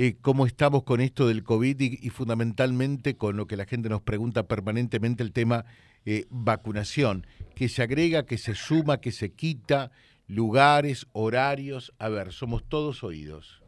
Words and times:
eh, 0.00 0.16
cómo 0.22 0.46
estamos 0.46 0.84
con 0.84 1.00
esto 1.00 1.26
del 1.26 1.42
COVID 1.42 1.80
y, 1.80 2.08
fundamentalmente 2.10 3.16
con 3.16 3.36
lo 3.36 3.46
que 3.46 3.56
la 3.56 3.64
gente 3.64 3.88
nos 3.88 4.00
pregunta 4.00 4.44
permanentemente, 4.46 5.24
el 5.24 5.32
tema 5.32 5.64
eh, 6.06 6.24
vacunación, 6.30 7.26
que 7.56 7.68
se 7.68 7.82
agrega, 7.82 8.24
que 8.24 8.38
se 8.38 8.54
suma, 8.54 9.00
que 9.00 9.10
se 9.10 9.34
quita, 9.34 9.90
lugares, 10.28 11.08
horarios. 11.14 11.92
A 11.98 12.10
ver, 12.10 12.30
somos 12.30 12.62
todos 12.62 13.02
oídos. 13.02 13.60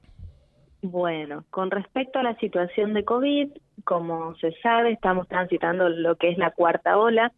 Bueno, 0.82 1.46
con 1.50 1.72
respecto 1.72 2.20
a 2.20 2.22
la 2.22 2.36
situación 2.36 2.94
de 2.94 3.04
COVID, 3.04 3.48
como 3.82 4.36
se 4.36 4.52
sabe, 4.62 4.92
estamos 4.92 5.26
transitando 5.26 5.88
lo 5.88 6.14
que 6.14 6.30
es 6.30 6.38
la 6.38 6.52
cuarta 6.52 6.96
ola. 6.96 7.32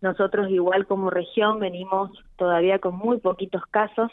Nosotros 0.00 0.48
igual 0.48 0.86
como 0.86 1.10
región 1.10 1.58
venimos 1.58 2.12
todavía 2.36 2.78
con 2.78 2.94
muy 2.94 3.18
poquitos 3.18 3.66
casos. 3.66 4.12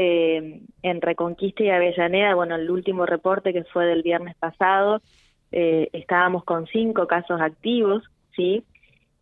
Eh, 0.00 0.60
en 0.84 1.00
Reconquista 1.00 1.64
y 1.64 1.70
Avellaneda, 1.70 2.36
bueno, 2.36 2.54
el 2.54 2.70
último 2.70 3.04
reporte 3.04 3.52
que 3.52 3.64
fue 3.64 3.84
del 3.84 4.04
viernes 4.04 4.36
pasado, 4.36 5.02
eh, 5.50 5.88
estábamos 5.92 6.44
con 6.44 6.68
cinco 6.68 7.08
casos 7.08 7.40
activos, 7.40 8.04
¿sí? 8.36 8.62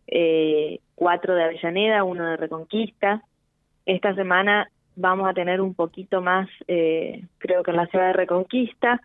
Eh, 0.05 0.79
cuatro 0.93 1.33
de 1.33 1.45
Avellaneda, 1.45 2.03
uno 2.03 2.29
de 2.29 2.37
Reconquista. 2.37 3.23
Esta 3.87 4.13
semana 4.13 4.69
vamos 4.95 5.27
a 5.27 5.33
tener 5.33 5.61
un 5.61 5.73
poquito 5.73 6.21
más, 6.21 6.47
eh, 6.67 7.23
creo 7.39 7.63
que 7.63 7.71
en 7.71 7.77
la 7.77 7.87
ciudad 7.87 8.09
de 8.09 8.13
Reconquista. 8.13 9.01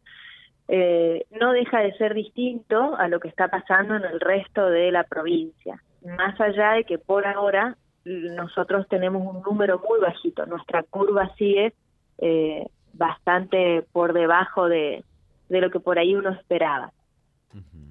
Eh, 0.69 1.25
no 1.41 1.53
deja 1.53 1.81
de 1.81 1.95
ser 1.95 2.13
distinto 2.13 2.97
a 2.97 3.09
lo 3.09 3.19
que 3.19 3.29
está 3.29 3.49
pasando 3.49 3.97
en 3.97 4.05
el 4.05 4.21
resto 4.21 4.69
de 4.69 4.93
la 4.93 5.05
provincia. 5.05 5.83
Más 6.19 6.39
allá 6.39 6.73
de 6.73 6.85
que 6.85 6.99
por 6.99 7.27
ahora 7.27 7.79
nosotros 8.05 8.87
tenemos 8.89 9.23
un 9.27 9.43
número 9.43 9.81
muy 9.89 10.01
bajito, 10.01 10.47
nuestra 10.47 10.83
curva 10.83 11.35
sigue 11.37 11.73
eh, 12.19 12.67
bastante 12.93 13.85
por 13.93 14.13
debajo 14.13 14.69
de, 14.69 15.05
de 15.49 15.61
lo 15.61 15.71
que 15.71 15.81
por 15.81 15.99
ahí 15.99 16.15
uno 16.15 16.31
esperaba. 16.31 16.93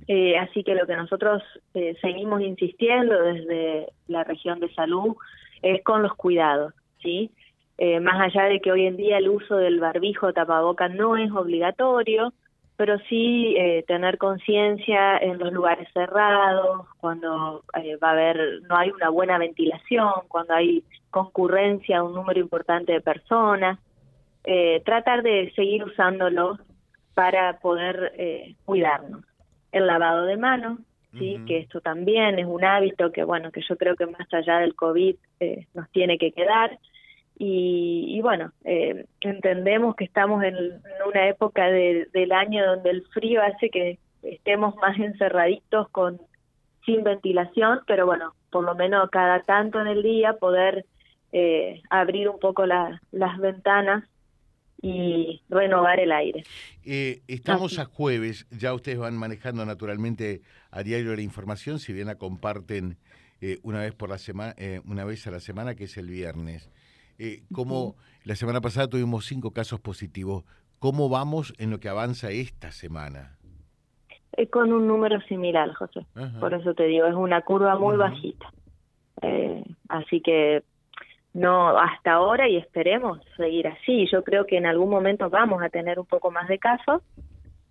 Eh, 0.07 0.37
así 0.37 0.63
que 0.63 0.75
lo 0.75 0.87
que 0.87 0.95
nosotros 0.95 1.43
eh, 1.73 1.95
seguimos 2.01 2.41
insistiendo 2.41 3.21
desde 3.21 3.87
la 4.07 4.23
región 4.23 4.59
de 4.59 4.73
salud 4.73 5.15
es 5.61 5.83
con 5.83 6.01
los 6.01 6.13
cuidados, 6.15 6.73
¿sí? 7.01 7.31
Eh, 7.77 7.99
más 7.99 8.19
allá 8.19 8.45
de 8.45 8.59
que 8.59 8.71
hoy 8.71 8.87
en 8.87 8.97
día 8.97 9.19
el 9.19 9.29
uso 9.29 9.57
del 9.57 9.79
barbijo 9.79 10.33
tapaboca 10.33 10.89
no 10.89 11.17
es 11.17 11.31
obligatorio, 11.31 12.33
pero 12.81 12.97
sí 13.07 13.53
eh, 13.59 13.83
tener 13.85 14.17
conciencia 14.17 15.15
en 15.19 15.37
los 15.37 15.53
lugares 15.53 15.87
cerrados, 15.93 16.87
cuando 16.99 17.63
eh, 17.75 17.95
va 17.97 18.07
a 18.07 18.11
haber, 18.13 18.63
no 18.67 18.75
hay 18.75 18.89
una 18.89 19.09
buena 19.09 19.37
ventilación, 19.37 20.09
cuando 20.27 20.55
hay 20.55 20.83
concurrencia, 21.11 22.01
un 22.01 22.15
número 22.15 22.39
importante 22.39 22.91
de 22.91 23.01
personas, 23.01 23.77
tratar 24.83 25.21
de 25.21 25.53
seguir 25.55 25.83
usándolo 25.83 26.57
para 27.13 27.59
poder 27.59 28.55
cuidarnos. 28.65 29.23
El 29.71 29.85
lavado 29.85 30.25
de 30.25 30.37
manos, 30.37 30.79
sí, 31.13 31.39
que 31.45 31.59
esto 31.59 31.81
también 31.81 32.39
es 32.39 32.47
un 32.47 32.65
hábito 32.65 33.11
que 33.11 33.23
bueno, 33.23 33.51
que 33.51 33.61
yo 33.61 33.77
creo 33.77 33.95
que 33.95 34.07
más 34.07 34.33
allá 34.33 34.57
del 34.57 34.73
COVID 34.73 35.15
nos 35.75 35.87
tiene 35.91 36.17
que 36.17 36.31
quedar 36.31 36.79
y, 37.43 38.21
bueno, 38.21 38.51
eh, 38.65 39.07
entendemos 39.19 39.95
que 39.95 40.03
estamos 40.03 40.43
en, 40.43 40.55
una 41.07 41.27
época 41.27 41.65
del 41.65 42.31
año 42.31 42.63
donde 42.63 42.91
el 42.91 43.03
frío 43.07 43.41
hace 43.41 43.71
que 43.71 43.97
estemos 44.21 44.75
más 44.75 44.99
encerraditos 44.99 45.89
con 45.89 46.21
sin 46.85 47.03
ventilación, 47.03 47.79
pero 47.87 48.05
bueno, 48.05 48.35
por 48.51 48.63
lo 48.63 48.75
menos 48.75 49.09
cada 49.09 49.41
tanto 49.41 49.81
en 49.81 49.87
el 49.87 50.03
día 50.03 50.33
poder 50.33 50.85
eh, 51.31 51.81
abrir 51.89 52.29
un 52.29 52.37
poco 52.37 52.67
las 52.67 52.99
ventanas 53.39 54.07
y 54.79 55.41
renovar 55.49 55.99
el 55.99 56.11
aire. 56.11 56.43
Eh, 56.85 57.23
estamos 57.27 57.79
a 57.79 57.85
jueves, 57.85 58.45
ya 58.51 58.71
ustedes 58.75 58.99
van 58.99 59.17
manejando 59.17 59.65
naturalmente 59.65 60.41
a 60.69 60.83
diario 60.83 61.15
la 61.15 61.23
información, 61.23 61.79
si 61.79 61.91
bien 61.91 62.05
la 62.05 62.19
comparten 62.19 62.97
una 63.63 63.79
vez 63.79 63.95
por 63.95 64.09
la 64.09 64.19
semana, 64.19 64.53
una 64.85 65.05
vez 65.05 65.25
a 65.25 65.31
la 65.31 65.39
semana, 65.39 65.73
que 65.73 65.85
es 65.85 65.97
el 65.97 66.07
viernes. 66.07 66.69
Eh, 67.23 67.43
como 67.53 67.97
la 68.23 68.35
semana 68.35 68.61
pasada 68.61 68.87
tuvimos 68.87 69.27
cinco 69.27 69.51
casos 69.51 69.79
positivos, 69.79 70.43
¿cómo 70.79 71.07
vamos 71.07 71.53
en 71.59 71.69
lo 71.69 71.79
que 71.79 71.87
avanza 71.87 72.31
esta 72.31 72.71
semana? 72.71 73.37
Eh, 74.35 74.47
con 74.47 74.73
un 74.73 74.87
número 74.87 75.21
similar, 75.27 75.71
José. 75.75 76.07
Por 76.39 76.55
eso 76.55 76.73
te 76.73 76.85
digo, 76.85 77.05
es 77.05 77.13
una 77.13 77.41
curva 77.43 77.77
muy 77.77 77.95
bajita. 77.95 78.51
Eh, 79.21 79.63
así 79.87 80.21
que 80.21 80.63
no 81.35 81.77
hasta 81.77 82.13
ahora 82.13 82.49
y 82.49 82.57
esperemos 82.57 83.19
seguir 83.37 83.67
así. 83.67 84.07
Yo 84.11 84.23
creo 84.23 84.47
que 84.47 84.57
en 84.57 84.65
algún 84.65 84.89
momento 84.89 85.29
vamos 85.29 85.61
a 85.61 85.69
tener 85.69 85.99
un 85.99 86.07
poco 86.07 86.31
más 86.31 86.47
de 86.47 86.57
casos 86.57 87.03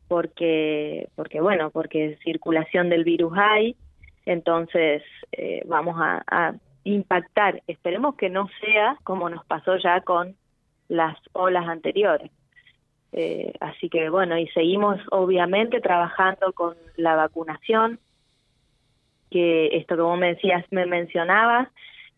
porque 0.07 1.09
porque 1.17 1.41
bueno, 1.41 1.71
porque 1.71 2.21
circulación 2.23 2.89
del 2.89 3.03
virus 3.03 3.33
hay, 3.37 3.75
entonces 4.27 5.03
eh, 5.33 5.65
vamos 5.67 5.97
a 5.99 6.55
impactar. 6.85 7.63
Esperemos 7.67 8.17
que 8.17 8.31
no 8.31 8.49
sea 8.61 8.97
como 9.05 9.29
nos 9.29 9.45
pasó 9.47 9.77
ya 9.77 10.01
con 10.01 10.37
las 10.89 11.17
olas 11.33 11.69
anteriores. 11.69 12.31
Eh, 13.13 13.53
así 13.61 13.89
que 13.89 14.09
bueno, 14.09 14.39
y 14.39 14.47
seguimos 14.49 15.01
obviamente 15.11 15.81
trabajando 15.81 16.53
con 16.53 16.75
la 16.97 17.17
vacunación, 17.17 17.99
que 19.31 19.77
esto 19.77 19.97
que 19.97 20.03
vos 20.03 20.19
me 20.19 20.35
decías, 20.35 20.65
me 20.71 20.87
mencionabas, 20.87 21.69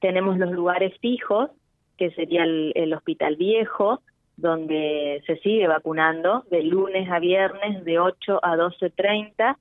tenemos 0.01 0.39
los 0.39 0.51
lugares 0.51 0.97
fijos, 1.01 1.51
que 1.97 2.11
sería 2.13 2.45
el, 2.45 2.73
el 2.75 2.93
Hospital 2.95 3.37
Viejo, 3.37 4.01
donde 4.37 5.23
se 5.27 5.37
sigue 5.37 5.67
vacunando 5.69 6.45
de 6.51 6.63
lunes 6.63 7.09
a 7.11 7.19
viernes 7.19 7.85
de 7.85 7.99
8 7.99 8.41
a 8.43 8.57
12.30. 8.57 9.57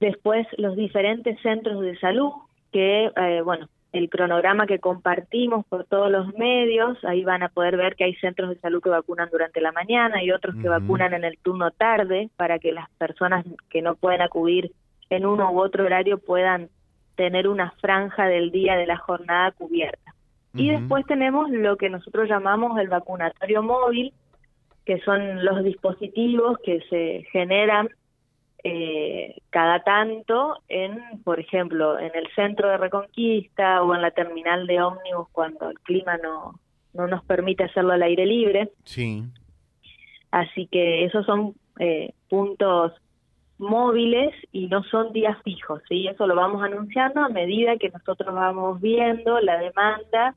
Después 0.00 0.46
los 0.58 0.76
diferentes 0.76 1.40
centros 1.40 1.80
de 1.80 1.98
salud 1.98 2.32
que, 2.72 3.10
eh, 3.16 3.42
bueno, 3.42 3.68
el 3.92 4.10
cronograma 4.10 4.66
que 4.66 4.80
compartimos 4.80 5.64
por 5.66 5.84
todos 5.84 6.10
los 6.10 6.34
medios, 6.34 7.02
ahí 7.04 7.24
van 7.24 7.42
a 7.42 7.48
poder 7.48 7.76
ver 7.76 7.96
que 7.96 8.04
hay 8.04 8.14
centros 8.16 8.50
de 8.50 8.60
salud 8.60 8.82
que 8.82 8.90
vacunan 8.90 9.30
durante 9.30 9.60
la 9.60 9.72
mañana 9.72 10.22
y 10.22 10.30
otros 10.30 10.56
que 10.60 10.68
vacunan 10.68 11.14
en 11.14 11.24
el 11.24 11.38
turno 11.38 11.70
tarde 11.70 12.28
para 12.36 12.58
que 12.58 12.72
las 12.72 12.90
personas 12.98 13.46
que 13.70 13.80
no 13.80 13.94
pueden 13.94 14.20
acudir 14.20 14.72
en 15.08 15.24
uno 15.24 15.50
u 15.52 15.60
otro 15.60 15.84
horario 15.84 16.18
puedan 16.18 16.68
tener 17.16 17.48
una 17.48 17.70
franja 17.80 18.26
del 18.26 18.50
día 18.50 18.76
de 18.76 18.86
la 18.86 18.98
jornada 18.98 19.52
cubierta. 19.52 20.14
Y 20.54 20.70
después 20.70 21.06
tenemos 21.06 21.50
lo 21.50 21.76
que 21.76 21.88
nosotros 21.88 22.28
llamamos 22.28 22.78
el 22.78 22.88
vacunatorio 22.88 23.62
móvil, 23.62 24.12
que 24.84 25.00
son 25.00 25.44
los 25.44 25.62
dispositivos 25.62 26.58
que 26.64 26.80
se 26.90 27.26
generan 27.30 27.88
eh, 28.64 29.36
cada 29.50 29.82
tanto 29.84 30.58
en, 30.68 31.22
por 31.24 31.38
ejemplo, 31.38 31.98
en 31.98 32.10
el 32.14 32.28
centro 32.34 32.68
de 32.68 32.76
Reconquista 32.76 33.82
o 33.82 33.94
en 33.94 34.02
la 34.02 34.10
terminal 34.10 34.66
de 34.66 34.82
ómnibus 34.82 35.28
cuando 35.30 35.70
el 35.70 35.78
clima 35.80 36.16
no, 36.18 36.58
no 36.92 37.06
nos 37.06 37.24
permite 37.24 37.64
hacerlo 37.64 37.92
al 37.92 38.02
aire 38.02 38.26
libre. 38.26 38.70
Sí. 38.84 39.22
Así 40.30 40.66
que 40.66 41.04
esos 41.04 41.24
son 41.24 41.54
eh, 41.78 42.12
puntos 42.28 42.92
móviles 43.58 44.34
y 44.52 44.66
no 44.68 44.82
son 44.84 45.12
días 45.12 45.36
fijos, 45.42 45.82
¿sí? 45.88 46.06
Eso 46.06 46.26
lo 46.26 46.34
vamos 46.34 46.62
anunciando 46.62 47.20
a 47.20 47.28
medida 47.28 47.76
que 47.76 47.90
nosotros 47.90 48.34
vamos 48.34 48.80
viendo 48.80 49.40
la 49.40 49.58
demanda 49.58 50.34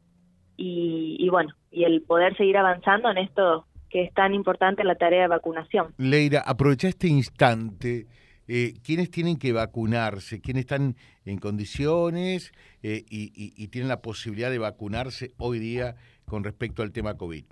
y, 0.57 1.17
y 1.19 1.29
bueno, 1.29 1.53
y 1.71 1.83
el 1.83 2.01
poder 2.01 2.35
seguir 2.35 2.57
avanzando 2.57 3.09
en 3.09 3.19
esto 3.19 3.65
que 3.91 4.03
es 4.03 4.13
tan 4.13 4.33
importante 4.33 4.83
la 4.83 4.95
tarea 4.95 5.23
de 5.23 5.27
vacunación. 5.27 5.93
Leira, 5.97 6.41
aprovecha 6.45 6.87
este 6.87 7.07
instante. 7.07 8.07
Eh, 8.47 8.73
¿Quiénes 8.83 9.11
tienen 9.11 9.37
que 9.37 9.51
vacunarse? 9.53 10.41
¿Quiénes 10.41 10.61
están 10.61 10.95
en 11.25 11.37
condiciones 11.37 12.51
eh, 12.81 13.03
y, 13.09 13.67
tienen 13.67 13.89
la 13.89 14.01
posibilidad 14.01 14.49
de 14.49 14.57
vacunarse 14.57 15.31
hoy 15.37 15.59
día 15.59 15.95
con 16.25 16.43
respecto 16.43 16.81
al 16.81 16.91
tema 16.91 17.17
COVID? 17.17 17.43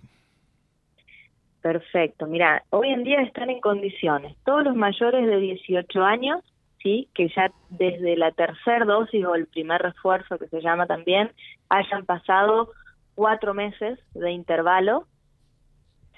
Perfecto. 1.61 2.25
Mira, 2.25 2.63
hoy 2.69 2.89
en 2.89 3.03
día 3.03 3.21
están 3.21 3.49
en 3.49 3.59
condiciones 3.59 4.35
todos 4.45 4.63
los 4.63 4.75
mayores 4.75 5.25
de 5.27 5.39
18 5.39 6.01
años, 6.01 6.41
sí, 6.81 7.09
que 7.13 7.27
ya 7.35 7.51
desde 7.69 8.15
la 8.15 8.31
tercera 8.31 8.85
dosis 8.85 9.25
o 9.25 9.35
el 9.35 9.47
primer 9.47 9.81
refuerzo 9.81 10.37
que 10.37 10.47
se 10.47 10.61
llama 10.61 10.87
también 10.87 11.31
hayan 11.67 12.05
pasado 12.05 12.71
cuatro 13.13 13.53
meses 13.53 13.99
de 14.13 14.31
intervalo 14.31 15.05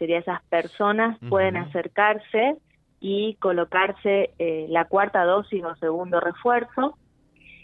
sería 0.01 0.18
esas 0.18 0.42
personas 0.45 1.15
pueden 1.30 1.57
acercarse 1.57 2.56
y 3.00 3.36
colocarse 3.36 4.31
eh, 4.39 4.65
la 4.68 4.86
cuarta 4.86 5.24
dosis 5.25 5.63
o 5.63 5.75
segundo 5.75 6.19
refuerzo. 6.19 6.98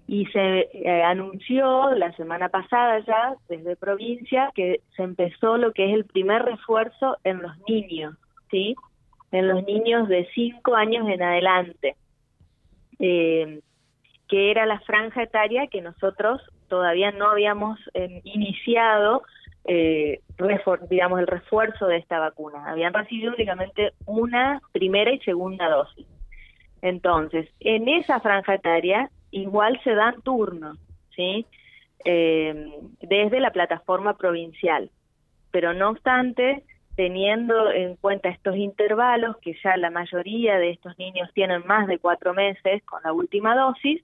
Y 0.05 0.27
se 0.27 0.69
eh, 0.71 1.03
anunció 1.03 1.95
la 1.95 2.15
semana 2.15 2.49
pasada 2.49 2.99
ya 2.99 3.33
desde 3.49 3.75
provincia 3.75 4.51
que 4.53 4.81
se 4.95 5.01
empezó 5.01 5.57
lo 5.57 5.73
que 5.73 5.89
es 5.89 5.95
el 5.95 6.05
primer 6.05 6.43
refuerzo 6.43 7.17
en 7.23 7.41
los 7.41 7.53
niños, 7.67 8.15
¿sí? 8.51 8.75
En 9.31 9.47
los 9.47 9.65
niños 9.65 10.07
de 10.07 10.27
5 10.35 10.75
años 10.75 11.09
en 11.09 11.23
adelante, 11.23 11.95
eh, 12.99 13.61
que 14.27 14.51
era 14.51 14.67
la 14.67 14.79
franja 14.81 15.23
etaria 15.23 15.65
que 15.65 15.81
nosotros 15.81 16.39
todavía 16.67 17.09
no 17.09 17.31
habíamos 17.31 17.79
iniciado 18.23 19.23
eh, 19.67 20.21
digamos, 20.89 21.19
el 21.19 21.27
refuerzo 21.27 21.87
de 21.87 21.97
esta 21.97 22.19
vacuna. 22.19 22.69
Habían 22.69 22.93
recibido 22.93 23.33
únicamente 23.33 23.91
una 24.05 24.61
primera 24.71 25.11
y 25.11 25.19
segunda 25.19 25.69
dosis. 25.69 26.07
Entonces, 26.81 27.49
en 27.59 27.89
esa 27.89 28.19
franja 28.21 28.55
etaria 28.55 29.09
igual 29.31 29.79
se 29.83 29.93
dan 29.93 30.21
turnos, 30.21 30.79
¿sí? 31.15 31.45
Eh, 32.05 32.71
desde 33.01 33.39
la 33.41 33.51
plataforma 33.51 34.17
provincial. 34.17 34.89
Pero 35.51 35.73
no 35.73 35.89
obstante, 35.89 36.63
teniendo 36.95 37.71
en 37.71 37.95
cuenta 37.97 38.29
estos 38.29 38.55
intervalos, 38.55 39.37
que 39.37 39.57
ya 39.63 39.75
la 39.75 39.89
mayoría 39.89 40.57
de 40.57 40.69
estos 40.69 40.97
niños 40.97 41.29
tienen 41.33 41.65
más 41.65 41.87
de 41.87 41.99
cuatro 41.99 42.33
meses 42.33 42.83
con 42.85 43.01
la 43.03 43.11
última 43.11 43.55
dosis, 43.55 44.01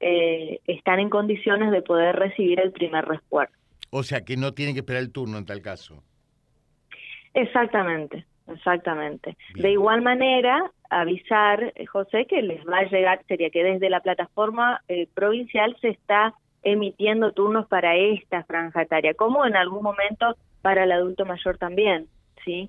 eh, 0.00 0.60
están 0.66 1.00
en 1.00 1.10
condiciones 1.10 1.70
de 1.70 1.82
poder 1.82 2.16
recibir 2.16 2.60
el 2.60 2.72
primer 2.72 3.04
refuerzo. 3.04 3.63
O 3.96 4.02
sea 4.02 4.24
que 4.24 4.36
no 4.36 4.54
tienen 4.54 4.74
que 4.74 4.80
esperar 4.80 5.02
el 5.02 5.12
turno 5.12 5.38
en 5.38 5.46
tal 5.46 5.62
caso. 5.62 6.02
Exactamente, 7.32 8.26
exactamente. 8.48 9.36
De 9.54 9.70
igual 9.70 10.02
manera, 10.02 10.68
avisar, 10.90 11.72
eh, 11.76 11.86
José, 11.86 12.26
que 12.26 12.42
les 12.42 12.66
va 12.66 12.78
a 12.78 12.90
llegar, 12.90 13.24
sería 13.28 13.50
que 13.50 13.62
desde 13.62 13.88
la 13.88 14.00
plataforma 14.00 14.82
eh, 14.88 15.06
provincial 15.14 15.76
se 15.80 15.90
está 15.90 16.34
emitiendo 16.64 17.30
turnos 17.30 17.68
para 17.68 17.94
esta 17.94 18.42
franja 18.42 18.82
etaria, 18.82 19.14
como 19.14 19.46
en 19.46 19.54
algún 19.54 19.84
momento 19.84 20.36
para 20.60 20.82
el 20.82 20.90
adulto 20.90 21.24
mayor 21.24 21.56
también. 21.58 22.08
¿sí? 22.44 22.68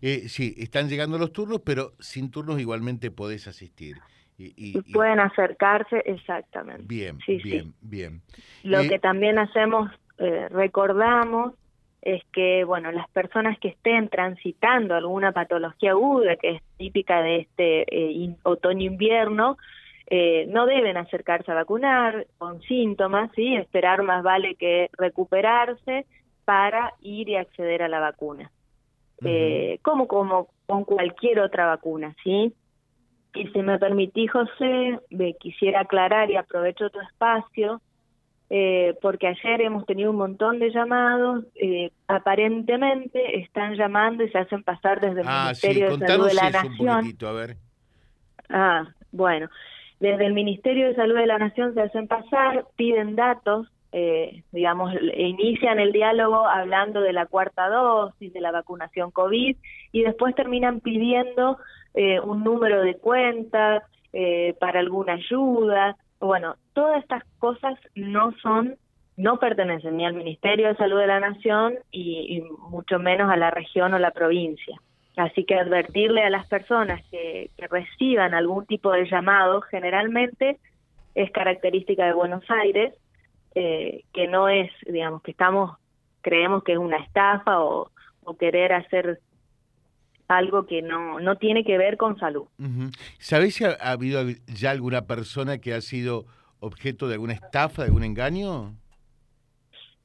Eh, 0.00 0.30
sí, 0.30 0.54
están 0.56 0.88
llegando 0.88 1.18
los 1.18 1.34
turnos, 1.34 1.60
pero 1.60 1.92
sin 1.98 2.30
turnos 2.30 2.58
igualmente 2.58 3.10
podés 3.10 3.48
asistir. 3.48 3.96
Y, 4.38 4.80
Pueden 4.92 5.18
acercarse, 5.20 6.02
exactamente. 6.04 6.84
Bien, 6.86 7.18
bien, 7.26 7.74
bien. 7.80 8.22
Lo 8.64 8.80
eh, 8.80 8.88
que 8.88 8.98
también 8.98 9.38
hacemos, 9.38 9.90
eh, 10.18 10.48
recordamos, 10.50 11.54
es 12.02 12.22
que, 12.32 12.64
bueno, 12.64 12.92
las 12.92 13.08
personas 13.10 13.58
que 13.58 13.68
estén 13.68 14.08
transitando 14.08 14.94
alguna 14.94 15.32
patología 15.32 15.90
aguda, 15.90 16.36
que 16.36 16.50
es 16.56 16.62
típica 16.76 17.20
de 17.20 17.38
este 17.38 18.36
otoño-invierno, 18.44 19.56
no 20.48 20.66
deben 20.66 20.96
acercarse 20.98 21.50
a 21.50 21.56
vacunar 21.56 22.28
con 22.38 22.62
síntomas, 22.62 23.32
¿sí? 23.34 23.56
Esperar 23.56 24.02
más 24.02 24.22
vale 24.22 24.54
que 24.54 24.88
recuperarse 24.96 26.06
para 26.44 26.94
ir 27.00 27.28
y 27.28 27.34
acceder 27.34 27.82
a 27.82 27.88
la 27.88 27.98
vacuna 27.98 28.52
eh, 29.24 29.78
como, 29.82 30.06
como 30.06 30.48
con 30.66 30.84
cualquier 30.84 31.40
otra 31.40 31.66
vacuna, 31.66 32.14
¿sí? 32.22 32.52
Y 33.34 33.48
si 33.48 33.62
me 33.62 33.78
permití, 33.78 34.26
José, 34.26 34.98
me 35.10 35.34
quisiera 35.34 35.80
aclarar 35.80 36.30
y 36.30 36.36
aprovecho 36.36 36.90
tu 36.90 37.00
espacio, 37.00 37.80
eh, 38.50 38.94
porque 39.02 39.26
ayer 39.26 39.60
hemos 39.62 39.86
tenido 39.86 40.10
un 40.10 40.16
montón 40.16 40.58
de 40.58 40.70
llamados, 40.70 41.44
eh, 41.56 41.90
aparentemente 42.08 43.40
están 43.40 43.74
llamando 43.74 44.24
y 44.24 44.30
se 44.30 44.38
hacen 44.38 44.62
pasar 44.62 45.00
desde 45.00 45.22
el 45.22 45.26
ah, 45.28 45.44
Ministerio 45.46 45.96
de 45.96 46.06
Salud 46.06 46.28
de 46.28 46.34
la 46.34 46.50
Nación. 46.50 47.16
a 47.26 47.32
ver. 47.32 47.56
Ah, 48.48 48.84
bueno, 49.12 49.48
desde 50.00 50.26
el 50.26 50.32
Ministerio 50.32 50.88
de 50.88 50.94
Salud 50.94 51.16
de 51.16 51.26
la 51.26 51.38
Nación 51.38 51.74
se 51.74 51.82
hacen 51.82 52.06
pasar, 52.06 52.66
piden 52.76 53.16
datos 53.16 53.68
eh, 53.98 54.42
digamos, 54.52 54.92
inician 55.16 55.80
el 55.80 55.90
diálogo 55.90 56.46
hablando 56.46 57.00
de 57.00 57.14
la 57.14 57.24
cuarta 57.24 57.68
dosis, 57.68 58.30
de 58.30 58.42
la 58.42 58.50
vacunación 58.50 59.10
COVID, 59.10 59.56
y 59.90 60.02
después 60.02 60.34
terminan 60.34 60.80
pidiendo 60.80 61.56
eh, 61.94 62.20
un 62.20 62.44
número 62.44 62.82
de 62.82 62.96
cuenta 62.96 63.84
eh, 64.12 64.54
para 64.60 64.80
alguna 64.80 65.14
ayuda. 65.14 65.96
Bueno, 66.20 66.56
todas 66.72 67.02
estas 67.02 67.24
cosas 67.38 67.78
no 67.94 68.32
son, 68.42 68.76
no 69.16 69.38
pertenecen 69.38 69.96
ni 69.96 70.06
al 70.06 70.14
Ministerio 70.14 70.68
de 70.68 70.76
Salud 70.76 70.98
de 70.98 71.06
la 71.06 71.20
Nación 71.20 71.74
y, 71.90 72.42
mucho 72.70 72.98
menos 72.98 73.30
a 73.30 73.36
la 73.36 73.50
región 73.50 73.94
o 73.94 73.98
la 73.98 74.10
provincia. 74.10 74.80
Así 75.16 75.44
que 75.44 75.54
advertirle 75.54 76.22
a 76.22 76.30
las 76.30 76.46
personas 76.46 77.02
que 77.10 77.50
reciban 77.70 78.34
algún 78.34 78.66
tipo 78.66 78.92
de 78.92 79.08
llamado, 79.08 79.62
generalmente 79.62 80.58
es 81.14 81.30
característica 81.30 82.04
de 82.04 82.12
Buenos 82.12 82.44
Aires, 82.50 82.94
eh, 83.54 84.04
que 84.12 84.28
no 84.28 84.50
es, 84.50 84.70
digamos, 84.86 85.22
que 85.22 85.30
estamos, 85.30 85.78
creemos 86.20 86.62
que 86.62 86.72
es 86.72 86.78
una 86.78 86.98
estafa 86.98 87.60
o, 87.62 87.90
querer 88.40 88.72
hacer 88.72 89.20
algo 90.28 90.66
que 90.66 90.82
no, 90.82 91.20
no 91.20 91.36
tiene 91.36 91.64
que 91.64 91.78
ver 91.78 91.96
con 91.96 92.18
salud. 92.18 92.46
¿Sabéis 93.18 93.56
si 93.56 93.64
ha, 93.64 93.72
habido 93.80 94.22
ya 94.46 94.70
alguna 94.70 95.06
persona 95.06 95.58
que 95.58 95.74
ha 95.74 95.80
sido 95.80 96.26
objeto 96.60 97.08
de 97.08 97.14
alguna 97.14 97.34
estafa, 97.34 97.82
de 97.82 97.88
algún 97.88 98.04
engaño? 98.04 98.74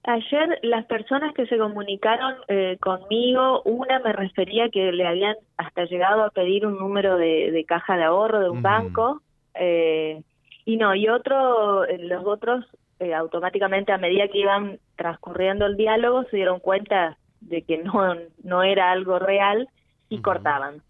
Ayer 0.03 0.59
las 0.63 0.85
personas 0.85 1.33
que 1.35 1.45
se 1.45 1.57
comunicaron 1.57 2.35
eh, 2.47 2.77
conmigo, 2.81 3.61
una 3.63 3.99
me 3.99 4.13
refería 4.13 4.69
que 4.69 4.91
le 4.91 5.05
habían 5.05 5.35
hasta 5.57 5.85
llegado 5.85 6.23
a 6.23 6.31
pedir 6.31 6.65
un 6.65 6.77
número 6.79 7.17
de, 7.17 7.63
caja 7.67 7.97
de 7.97 8.03
ahorro 8.03 8.39
de 8.39 8.49
un 8.49 8.63
banco, 8.63 9.21
eh, 9.53 10.23
y 10.65 10.77
no, 10.77 10.95
y 10.95 11.07
otro, 11.07 11.85
los 11.85 12.25
otros 12.25 12.65
eh, 12.99 13.13
automáticamente 13.13 13.91
a 13.91 13.97
medida 13.97 14.27
que 14.27 14.39
iban 14.39 14.79
transcurriendo 14.95 15.65
el 15.65 15.77
diálogo 15.77 16.23
se 16.25 16.37
dieron 16.37 16.59
cuenta 16.59 17.17
de 17.39 17.63
que 17.63 17.79
no, 17.79 18.15
no 18.43 18.63
era 18.63 18.91
algo 18.91 19.19
real 19.19 19.67
y 20.11 20.21
cortaban. 20.21 20.83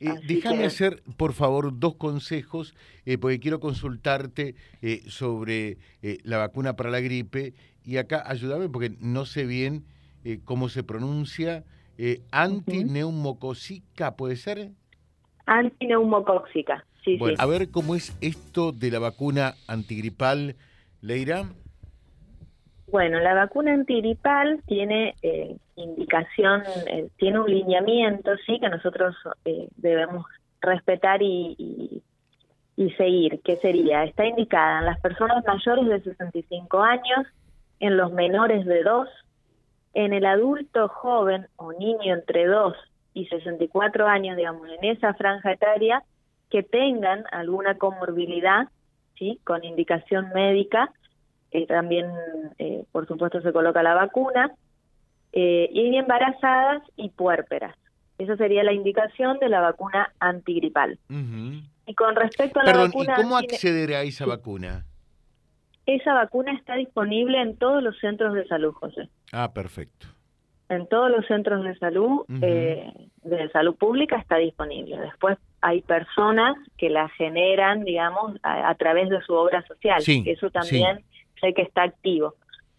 Eh, 0.00 0.10
déjame 0.26 0.64
hacer, 0.64 1.02
por 1.16 1.32
favor, 1.32 1.78
dos 1.78 1.94
consejos, 1.94 2.74
eh, 3.06 3.16
porque 3.18 3.38
quiero 3.38 3.60
consultarte 3.60 4.56
eh, 4.82 5.02
sobre 5.06 5.78
la 6.24 6.38
vacuna 6.38 6.74
para 6.74 6.90
la 6.90 7.00
gripe 7.00 7.54
y 7.84 7.96
acá 7.98 8.24
ayúdame 8.26 8.68
porque 8.68 8.92
no 9.00 9.24
sé 9.24 9.46
bien 9.46 9.86
cómo 10.44 10.68
se 10.68 10.82
pronuncia. 10.82 11.64
antineumocóxica, 12.32 14.16
¿puede 14.16 14.36
ser? 14.36 14.72
Antineumocóxica, 15.46 16.84
sí, 17.04 17.16
bueno, 17.16 17.36
A 17.38 17.46
ver 17.46 17.70
cómo 17.70 17.94
es 17.94 18.16
esto 18.20 18.72
de 18.72 18.90
la 18.90 18.98
vacuna 18.98 19.54
antigripal 19.68 20.56
Leira. 21.00 21.44
Bueno, 22.92 23.20
la 23.20 23.32
vacuna 23.32 23.72
antigripal 23.72 24.60
tiene 24.66 25.14
eh, 25.22 25.56
indicación, 25.76 26.62
eh, 26.86 27.08
tiene 27.16 27.40
un 27.40 27.50
lineamiento, 27.50 28.32
sí, 28.44 28.60
que 28.60 28.68
nosotros 28.68 29.16
eh, 29.46 29.66
debemos 29.76 30.26
respetar 30.60 31.22
y, 31.22 32.02
y, 32.76 32.90
seguir, 32.90 33.40
que 33.40 33.56
sería, 33.56 34.04
está 34.04 34.26
indicada 34.26 34.80
en 34.80 34.84
las 34.84 35.00
personas 35.00 35.42
mayores 35.46 35.86
de 35.86 36.02
65 36.02 36.82
años, 36.82 37.26
en 37.80 37.96
los 37.96 38.12
menores 38.12 38.66
de 38.66 38.82
2, 38.82 39.08
en 39.94 40.12
el 40.12 40.26
adulto 40.26 40.88
joven 40.88 41.46
o 41.56 41.72
niño 41.72 42.12
entre 42.12 42.44
2 42.44 42.76
y 43.14 43.24
64 43.24 44.06
años, 44.06 44.36
digamos, 44.36 44.68
en 44.68 44.84
esa 44.84 45.14
franja 45.14 45.52
etaria, 45.52 46.02
que 46.50 46.62
tengan 46.62 47.24
alguna 47.32 47.78
comorbilidad 47.78 48.68
¿sí? 49.18 49.40
con 49.44 49.64
indicación 49.64 50.28
médica, 50.34 50.92
eh, 51.52 51.66
también 51.66 52.06
eh, 52.58 52.84
por 52.92 53.06
supuesto 53.06 53.40
se 53.42 53.52
coloca 53.52 53.82
la 53.82 53.94
vacuna, 53.94 54.52
eh, 55.32 55.68
y 55.72 55.96
embarazadas 55.96 56.82
y 56.96 57.10
puérperas. 57.10 57.76
Esa 58.18 58.36
sería 58.36 58.62
la 58.62 58.72
indicación 58.72 59.38
de 59.38 59.48
la 59.48 59.60
vacuna 59.60 60.12
antigripal. 60.18 60.98
Y 61.86 61.94
con 61.94 62.14
respecto 62.16 62.60
a 62.60 62.64
la 62.64 62.76
vacuna... 62.76 63.14
¿y 63.18 63.22
cómo 63.22 63.36
acceder 63.36 63.94
a 63.94 64.02
esa 64.02 64.26
vacuna? 64.26 64.84
Esa 65.86 66.14
vacuna 66.14 66.52
está 66.52 66.76
disponible 66.76 67.40
en 67.40 67.56
todos 67.56 67.82
los 67.82 67.98
centros 67.98 68.34
de 68.34 68.46
salud, 68.46 68.72
José. 68.72 69.08
Ah, 69.32 69.52
perfecto. 69.52 70.06
En 70.68 70.86
todos 70.86 71.10
los 71.10 71.26
centros 71.26 71.64
de 71.64 71.76
salud, 71.78 72.24
de 72.28 73.50
salud 73.52 73.74
pública 73.74 74.16
está 74.16 74.36
disponible. 74.36 74.98
Después 74.98 75.36
hay 75.60 75.82
personas 75.82 76.56
que 76.78 76.88
la 76.88 77.08
generan, 77.10 77.84
digamos, 77.84 78.38
a, 78.42 78.74
través 78.76 79.08
de 79.10 79.20
su 79.22 79.34
obra 79.34 79.66
social. 79.66 80.02
Eso 80.06 80.50
también 80.50 81.04
sé 81.42 81.52
que 81.52 81.62
está 81.62 81.82
activo. 81.82 82.34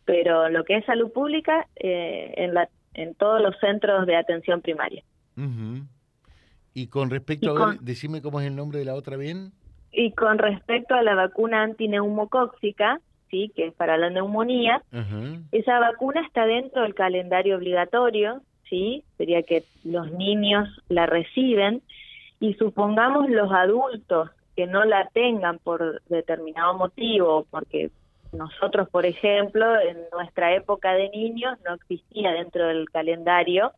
Pero 0.05 0.49
lo 0.49 0.63
que 0.63 0.77
es 0.77 0.85
salud 0.85 1.11
pública, 1.11 1.67
eh, 1.75 2.33
en, 2.37 2.53
la, 2.53 2.67
en 2.95 3.13
todos 3.13 3.41
los 3.41 3.55
centros 3.59 4.07
de 4.07 4.15
atención 4.15 4.61
primaria. 4.61 5.03
Y 6.73 6.87
con 6.87 7.09
respecto 7.09 7.55
a, 7.57 7.75
decime 7.79 8.21
cómo 8.21 8.41
es 8.41 8.47
el 8.47 8.55
nombre 8.55 8.79
de 8.79 8.85
la 8.85 8.95
otra 8.95 9.15
bien. 9.15 9.51
Y 9.91 10.11
con 10.11 10.39
respecto 10.39 10.95
a 10.95 11.03
la 11.03 11.13
vacuna 11.13 11.61
antineumocóxica, 11.63 12.99
sí, 13.29 13.51
que 13.55 13.67
es 13.67 13.73
para 13.73 13.97
la 13.97 14.09
neumonía, 14.09 14.81
esa 15.51 15.79
vacuna 15.79 16.21
está 16.25 16.45
dentro 16.45 16.81
del 16.81 16.95
calendario 16.95 17.57
obligatorio, 17.57 18.41
sí, 18.69 19.03
sería 19.17 19.43
que 19.43 19.63
los 19.83 20.11
niños 20.11 20.67
la 20.89 21.05
reciben 21.05 21.81
y 22.39 22.55
supongamos 22.55 23.29
los 23.29 23.51
adultos 23.51 24.31
que 24.55 24.67
no 24.67 24.83
la 24.83 25.07
tengan 25.13 25.59
por 25.59 26.01
determinado 26.09 26.75
motivo, 26.75 27.45
porque 27.49 27.91
nosotros, 28.33 28.89
por 28.89 29.05
ejemplo, 29.05 29.65
en 29.79 29.97
nuestra 30.11 30.55
época 30.55 30.93
de 30.93 31.09
niños 31.09 31.57
no 31.65 31.75
existía 31.75 32.31
dentro 32.31 32.67
del 32.67 32.89
calendario, 32.89 33.71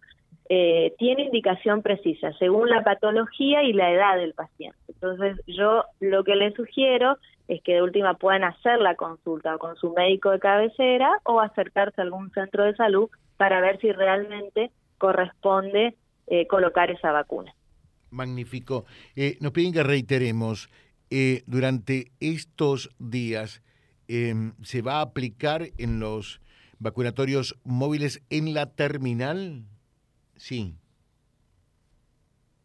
eh, 0.47 0.93
tiene 0.97 1.24
indicación 1.24 1.81
precisa 1.81 2.31
según 2.38 2.69
la 2.69 2.83
patología 2.83 3.63
y 3.63 3.74
la 3.74 3.91
edad 3.91 4.17
del 4.17 4.33
paciente. 4.33 4.77
Entonces, 4.88 5.38
yo 5.47 5.85
lo 6.00 6.24
que 6.24 6.35
le 6.35 6.53
sugiero 6.53 7.17
es 7.47 7.62
que 7.63 7.74
de 7.74 7.81
última 7.81 8.15
puedan 8.15 8.43
hacer 8.43 8.79
la 8.79 8.95
consulta 8.95 9.57
con 9.57 9.75
su 9.75 9.91
médico 9.93 10.31
de 10.31 10.39
cabecera 10.39 11.09
o 11.24 11.41
acercarse 11.41 12.00
a 12.00 12.03
algún 12.03 12.31
centro 12.31 12.63
de 12.63 12.75
salud 12.75 13.09
para 13.38 13.59
ver 13.59 13.79
si 13.79 13.91
realmente 13.91 14.71
corresponde 14.97 15.95
eh, 16.27 16.47
colocar 16.47 16.91
esa 16.91 17.12
vacuna. 17.12 17.53
Magnífico. 18.12 18.85
Eh, 19.15 19.38
nos 19.41 19.51
piden 19.51 19.74
que 19.74 19.83
reiteremos, 19.83 20.69
durante 21.45 22.12
estos 22.19 22.89
días 23.00 23.63
em, 24.07 24.53
se 24.62 24.81
va 24.81 25.00
a 25.00 25.01
aplicar 25.01 25.63
en 25.77 26.00
los 26.00 26.41
vacunatorios 26.79 27.57
móviles 27.63 28.24
en 28.29 28.53
la 28.53 28.67
terminal. 28.67 29.63
Sí. 30.35 30.75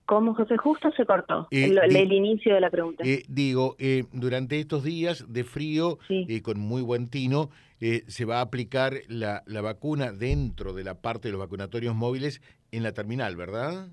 ¿Cómo, 0.07 0.35
José? 0.35 0.57
Justo 0.57 0.91
se 0.97 1.07
cortó 1.07 1.47
el, 1.53 2.13
inicio 2.13 2.55
de 2.55 2.61
la 2.61 2.71
pregunta. 2.71 3.05
digo, 3.29 3.77
durante 4.13 4.59
estos 4.59 4.83
días 4.83 5.25
de 5.33 5.45
frío, 5.45 5.99
y 6.09 6.41
con 6.41 6.59
muy 6.59 6.83
buen 6.83 7.09
tino, 7.09 7.51
se 7.79 8.25
va 8.25 8.39
a 8.39 8.41
aplicar 8.41 8.95
la, 9.07 9.45
la, 9.47 9.61
vacuna 9.61 10.11
dentro 10.11 10.73
de 10.73 10.83
la 10.83 11.01
parte 11.01 11.29
de 11.29 11.33
los 11.33 11.41
vacunatorios 11.41 11.95
móviles 11.95 12.43
en 12.73 12.83
la 12.83 12.93
terminal, 12.93 13.37
¿verdad? 13.37 13.89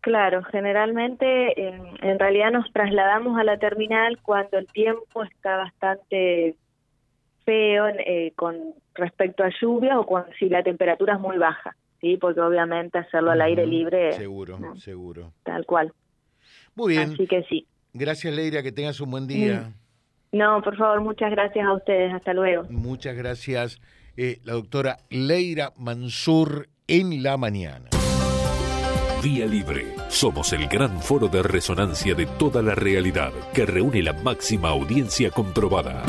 Claro, 0.00 0.42
generalmente 0.44 1.68
en, 1.68 2.18
realidad 2.18 2.50
nos 2.50 2.72
trasladamos 2.72 3.38
a 3.38 3.44
la 3.44 3.58
terminal 3.58 4.18
cuando 4.22 4.56
el 4.56 4.66
tiempo 4.68 5.22
está 5.24 5.58
bastante 5.58 6.56
feo 7.50 7.88
eh, 7.88 8.32
con 8.36 8.74
respecto 8.94 9.42
a 9.42 9.50
lluvia 9.60 9.98
o 9.98 10.06
cuando, 10.06 10.30
si 10.38 10.48
la 10.48 10.62
temperatura 10.62 11.14
es 11.14 11.20
muy 11.20 11.36
baja, 11.36 11.74
sí, 12.00 12.16
porque 12.16 12.40
obviamente 12.40 12.98
hacerlo 12.98 13.32
al 13.32 13.40
aire 13.42 13.66
libre. 13.66 14.12
Seguro, 14.12 14.58
seguro. 14.76 15.32
Tal 15.42 15.66
cual. 15.66 15.92
Muy 16.76 16.94
bien. 16.94 17.10
Así 17.12 17.26
que 17.26 17.42
sí. 17.44 17.66
Gracias, 17.92 18.32
Leira, 18.32 18.62
que 18.62 18.70
tengas 18.70 19.00
un 19.00 19.10
buen 19.10 19.26
día. 19.26 19.72
Mm. 20.32 20.38
No, 20.38 20.62
por 20.62 20.76
favor, 20.76 21.00
muchas 21.00 21.32
gracias 21.32 21.66
a 21.66 21.72
ustedes. 21.72 22.14
Hasta 22.14 22.32
luego. 22.32 22.62
Muchas 22.70 23.16
gracias, 23.16 23.80
eh, 24.16 24.38
la 24.44 24.52
doctora 24.52 24.98
Leira 25.10 25.72
Mansur 25.76 26.68
en 26.86 27.24
la 27.24 27.36
mañana. 27.36 27.90
Vía 29.24 29.46
Libre. 29.46 29.86
Somos 30.08 30.52
el 30.52 30.68
gran 30.68 31.02
foro 31.02 31.26
de 31.26 31.42
resonancia 31.42 32.14
de 32.14 32.26
toda 32.26 32.62
la 32.62 32.76
realidad 32.76 33.32
que 33.52 33.66
reúne 33.66 34.02
la 34.02 34.12
máxima 34.12 34.68
audiencia 34.68 35.30
comprobada. 35.30 36.04